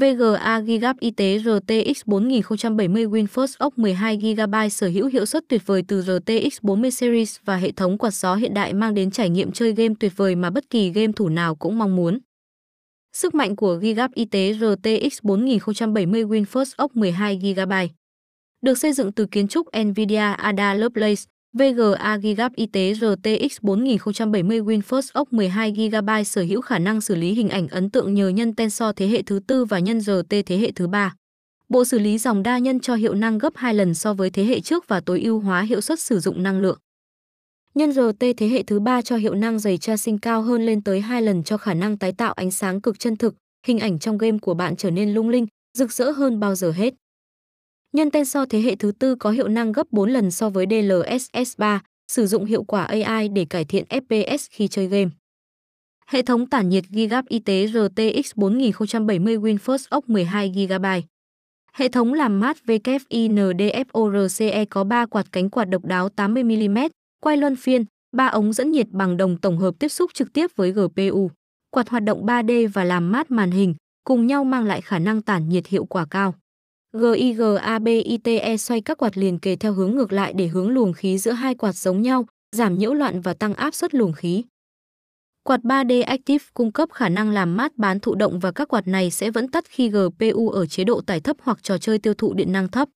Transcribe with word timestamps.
VGA 0.00 0.60
Gigap 0.60 1.00
Y 1.00 1.10
tế 1.10 1.38
RTX 1.38 2.02
4070 2.06 3.06
WinFirst 3.06 3.54
ốc 3.58 3.78
12GB 3.78 4.68
sở 4.68 4.88
hữu 4.88 5.06
hiệu 5.06 5.26
suất 5.26 5.44
tuyệt 5.48 5.66
vời 5.66 5.82
từ 5.88 6.02
RTX 6.02 6.58
40 6.62 6.90
series 6.90 7.36
và 7.44 7.56
hệ 7.56 7.72
thống 7.72 7.98
quạt 7.98 8.14
gió 8.14 8.34
hiện 8.34 8.54
đại 8.54 8.74
mang 8.74 8.94
đến 8.94 9.10
trải 9.10 9.30
nghiệm 9.30 9.52
chơi 9.52 9.72
game 9.72 9.94
tuyệt 10.00 10.12
vời 10.16 10.34
mà 10.34 10.50
bất 10.50 10.70
kỳ 10.70 10.90
game 10.90 11.12
thủ 11.16 11.28
nào 11.28 11.54
cũng 11.54 11.78
mong 11.78 11.96
muốn. 11.96 12.18
Sức 13.12 13.34
mạnh 13.34 13.56
của 13.56 13.78
Gigap 13.82 14.14
Y 14.14 14.24
tế 14.24 14.52
RTX 14.52 15.18
4070 15.22 16.24
WinFirst 16.24 16.72
ốc 16.76 16.94
12GB 16.94 17.88
được 18.62 18.78
xây 18.78 18.92
dựng 18.92 19.12
từ 19.12 19.26
kiến 19.26 19.48
trúc 19.48 19.66
NVIDIA 19.84 20.32
Ada 20.32 20.74
Lovelace 20.74 21.22
VGA 21.52 22.18
Gigap 22.22 22.52
Y 22.56 22.66
tế 22.66 22.94
RTX 22.94 23.58
4070 23.62 24.60
WinFirst 24.60 25.10
ốc 25.12 25.32
12GB 25.32 26.24
sở 26.24 26.42
hữu 26.42 26.60
khả 26.60 26.78
năng 26.78 27.00
xử 27.00 27.14
lý 27.14 27.34
hình 27.34 27.48
ảnh 27.48 27.68
ấn 27.68 27.90
tượng 27.90 28.14
nhờ 28.14 28.28
nhân 28.28 28.54
Tensor 28.54 28.88
thế 28.96 29.08
hệ 29.08 29.22
thứ 29.22 29.40
tư 29.46 29.64
và 29.64 29.78
nhân 29.78 30.00
RT 30.00 30.34
thế 30.46 30.56
hệ 30.56 30.72
thứ 30.72 30.86
ba. 30.86 31.14
Bộ 31.68 31.84
xử 31.84 31.98
lý 31.98 32.18
dòng 32.18 32.42
đa 32.42 32.58
nhân 32.58 32.80
cho 32.80 32.94
hiệu 32.94 33.14
năng 33.14 33.38
gấp 33.38 33.52
2 33.56 33.74
lần 33.74 33.94
so 33.94 34.14
với 34.14 34.30
thế 34.30 34.44
hệ 34.44 34.60
trước 34.60 34.88
và 34.88 35.00
tối 35.00 35.20
ưu 35.20 35.40
hóa 35.40 35.62
hiệu 35.62 35.80
suất 35.80 36.00
sử 36.00 36.20
dụng 36.20 36.42
năng 36.42 36.60
lượng. 36.60 36.78
Nhân 37.74 37.92
RT 37.92 38.24
thế 38.36 38.48
hệ 38.48 38.62
thứ 38.62 38.80
ba 38.80 39.02
cho 39.02 39.16
hiệu 39.16 39.34
năng 39.34 39.58
dày 39.58 39.78
tracing 39.78 40.18
cao 40.18 40.42
hơn 40.42 40.66
lên 40.66 40.82
tới 40.82 41.00
2 41.00 41.22
lần 41.22 41.42
cho 41.42 41.56
khả 41.56 41.74
năng 41.74 41.98
tái 41.98 42.12
tạo 42.12 42.32
ánh 42.32 42.50
sáng 42.50 42.80
cực 42.80 42.98
chân 42.98 43.16
thực, 43.16 43.34
hình 43.66 43.78
ảnh 43.78 43.98
trong 43.98 44.18
game 44.18 44.38
của 44.38 44.54
bạn 44.54 44.76
trở 44.76 44.90
nên 44.90 45.14
lung 45.14 45.28
linh, 45.28 45.46
rực 45.78 45.92
rỡ 45.92 46.10
hơn 46.10 46.40
bao 46.40 46.54
giờ 46.54 46.70
hết. 46.70 46.94
Nhân 47.92 48.10
tên 48.10 48.24
so 48.24 48.46
thế 48.46 48.60
hệ 48.60 48.76
thứ 48.76 48.92
tư 48.92 49.14
có 49.14 49.30
hiệu 49.30 49.48
năng 49.48 49.72
gấp 49.72 49.86
4 49.90 50.10
lần 50.10 50.30
so 50.30 50.50
với 50.50 50.66
DLSS 50.70 51.58
3, 51.58 51.82
sử 52.08 52.26
dụng 52.26 52.44
hiệu 52.44 52.62
quả 52.62 52.84
AI 52.84 53.28
để 53.28 53.44
cải 53.44 53.64
thiện 53.64 53.84
FPS 53.88 54.46
khi 54.50 54.68
chơi 54.68 54.86
game. 54.86 55.10
Hệ 56.06 56.22
thống 56.22 56.46
tản 56.46 56.68
nhiệt 56.68 56.84
Gigap 56.90 57.28
y 57.28 57.38
tế 57.38 57.66
RTX 57.66 58.32
4070 58.36 59.38
WinFirst 59.38 59.86
ốc 59.90 60.08
12GB. 60.08 61.02
Hệ 61.72 61.88
thống 61.88 62.14
làm 62.14 62.40
mát 62.40 62.56
WINDFORCE 62.66 64.66
có 64.70 64.84
3 64.84 65.06
quạt 65.06 65.26
cánh 65.32 65.50
quạt 65.50 65.64
độc 65.64 65.84
đáo 65.84 66.08
80mm, 66.16 66.88
quay 67.20 67.36
luân 67.36 67.56
phiên, 67.56 67.84
3 68.16 68.26
ống 68.26 68.52
dẫn 68.52 68.70
nhiệt 68.70 68.86
bằng 68.90 69.16
đồng 69.16 69.36
tổng 69.36 69.58
hợp 69.58 69.74
tiếp 69.78 69.88
xúc 69.88 70.10
trực 70.14 70.32
tiếp 70.32 70.50
với 70.56 70.72
GPU, 70.72 71.30
quạt 71.70 71.88
hoạt 71.88 72.02
động 72.02 72.26
3D 72.26 72.68
và 72.68 72.84
làm 72.84 73.12
mát 73.12 73.30
màn 73.30 73.50
hình, 73.50 73.74
cùng 74.04 74.26
nhau 74.26 74.44
mang 74.44 74.64
lại 74.64 74.80
khả 74.80 74.98
năng 74.98 75.22
tản 75.22 75.48
nhiệt 75.48 75.66
hiệu 75.66 75.84
quả 75.84 76.06
cao. 76.10 76.34
GIGABITE 76.92 78.56
xoay 78.56 78.80
các 78.80 78.98
quạt 78.98 79.18
liền 79.18 79.38
kề 79.38 79.56
theo 79.56 79.72
hướng 79.72 79.96
ngược 79.96 80.12
lại 80.12 80.32
để 80.32 80.46
hướng 80.46 80.68
luồng 80.70 80.92
khí 80.92 81.18
giữa 81.18 81.32
hai 81.32 81.54
quạt 81.54 81.72
giống 81.72 82.02
nhau, 82.02 82.26
giảm 82.56 82.78
nhiễu 82.78 82.94
loạn 82.94 83.20
và 83.20 83.34
tăng 83.34 83.54
áp 83.54 83.74
suất 83.74 83.94
luồng 83.94 84.12
khí. 84.12 84.44
Quạt 85.42 85.60
3D 85.60 86.04
Active 86.04 86.44
cung 86.54 86.72
cấp 86.72 86.88
khả 86.92 87.08
năng 87.08 87.30
làm 87.30 87.56
mát 87.56 87.76
bán 87.76 88.00
thụ 88.00 88.14
động 88.14 88.38
và 88.38 88.52
các 88.52 88.68
quạt 88.68 88.88
này 88.88 89.10
sẽ 89.10 89.30
vẫn 89.30 89.48
tắt 89.48 89.64
khi 89.68 89.90
GPU 89.90 90.50
ở 90.50 90.66
chế 90.66 90.84
độ 90.84 91.00
tải 91.00 91.20
thấp 91.20 91.36
hoặc 91.42 91.62
trò 91.62 91.78
chơi 91.78 91.98
tiêu 91.98 92.14
thụ 92.14 92.34
điện 92.34 92.52
năng 92.52 92.68
thấp. 92.68 92.88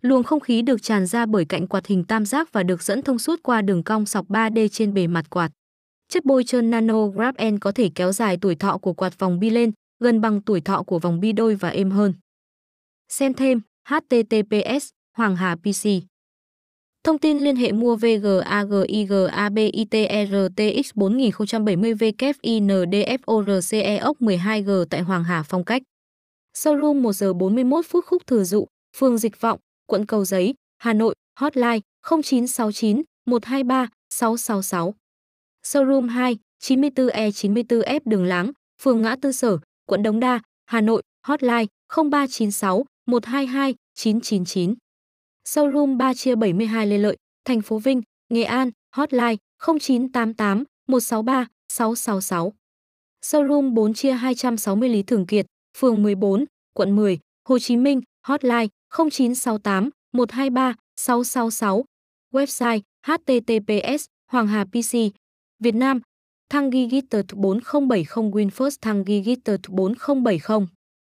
Luồng 0.00 0.22
không 0.22 0.40
khí 0.40 0.62
được 0.62 0.82
tràn 0.82 1.06
ra 1.06 1.26
bởi 1.26 1.44
cạnh 1.44 1.66
quạt 1.66 1.86
hình 1.86 2.04
tam 2.04 2.26
giác 2.26 2.52
và 2.52 2.62
được 2.62 2.82
dẫn 2.82 3.02
thông 3.02 3.18
suốt 3.18 3.42
qua 3.42 3.62
đường 3.62 3.82
cong 3.82 4.06
sọc 4.06 4.28
3D 4.28 4.68
trên 4.68 4.94
bề 4.94 5.06
mặt 5.06 5.30
quạt. 5.30 5.50
Chất 6.08 6.24
bôi 6.24 6.44
trơn 6.44 6.70
nano 6.70 7.06
graphene 7.06 7.56
có 7.60 7.72
thể 7.72 7.90
kéo 7.94 8.12
dài 8.12 8.38
tuổi 8.40 8.54
thọ 8.54 8.78
của 8.78 8.92
quạt 8.92 9.18
vòng 9.18 9.40
bi 9.40 9.50
lên, 9.50 9.72
gần 10.00 10.20
bằng 10.20 10.40
tuổi 10.40 10.60
thọ 10.60 10.82
của 10.82 10.98
vòng 10.98 11.20
bi 11.20 11.32
đôi 11.32 11.54
và 11.54 11.68
êm 11.68 11.90
hơn. 11.90 12.14
Xem 13.12 13.34
thêm 13.34 13.60
https 13.88 14.88
Hoàng 15.16 15.36
Hà 15.36 15.56
PC. 15.56 15.88
Thông 17.04 17.18
tin 17.18 17.38
liên 17.38 17.56
hệ 17.56 17.72
mua 17.72 17.96
VGAGIGABITERTX 17.96 20.90
4070 20.94 21.94
WINDFORCE 21.94 24.00
12G 24.20 24.84
tại 24.90 25.00
Hoàng 25.00 25.24
Hà 25.24 25.42
Phong 25.42 25.64
Cách. 25.64 25.82
Showroom 26.54 27.02
1 27.02 27.12
giờ 27.12 27.32
41 27.32 27.86
phút 27.88 28.04
khúc 28.04 28.26
thừa 28.26 28.44
dụ, 28.44 28.66
phường 28.96 29.18
Dịch 29.18 29.40
Vọng, 29.40 29.58
quận 29.86 30.06
Cầu 30.06 30.24
Giấy, 30.24 30.54
Hà 30.78 30.92
Nội, 30.92 31.14
hotline 31.40 31.80
0969 32.10 33.02
123 33.26 33.88
666. 34.10 34.94
Showroom 35.64 36.08
2, 36.08 36.36
94E94F 36.62 38.00
Đường 38.04 38.24
Láng, 38.24 38.52
phường 38.82 39.02
Ngã 39.02 39.16
Tư 39.22 39.32
Sở, 39.32 39.58
quận 39.86 40.02
Đống 40.02 40.20
Đa, 40.20 40.40
Hà 40.66 40.80
Nội, 40.80 41.02
hotline 41.26 41.66
0396 41.96 42.84
122 43.06 43.74
999. 43.94 44.74
Showroom 45.44 45.96
3 45.96 46.14
chia 46.14 46.34
72 46.34 46.86
Lê 46.86 46.98
Lợi, 46.98 47.16
thành 47.44 47.62
phố 47.62 47.78
Vinh, 47.78 48.02
Nghệ 48.28 48.42
An, 48.42 48.70
hotline 48.96 49.36
0988 49.58 50.64
163 50.88 51.46
666. 51.68 52.52
Showroom 53.22 53.74
4 53.74 53.94
chia 53.94 54.16
260 54.20 54.88
Lý 54.88 55.02
Thường 55.02 55.26
Kiệt, 55.26 55.46
phường 55.78 56.02
14, 56.02 56.44
quận 56.74 56.96
10, 56.96 57.18
Hồ 57.48 57.58
Chí 57.58 57.76
Minh, 57.76 58.00
hotline 58.26 58.68
0968 58.90 59.90
123 60.12 60.74
666. 60.96 61.84
Website 62.32 62.80
https 63.02 64.06
Hoàng 64.32 64.46
Hà 64.46 64.64
PC 64.64 64.92
Việt 65.60 65.74
Nam 65.74 66.00
Thăng 66.50 66.70
Gigabyte 66.70 67.22
4070 67.36 68.30
WinFirst 68.30 68.76
Thăng 68.80 69.04
Gigabyte 69.04 69.58
4070 69.68 70.66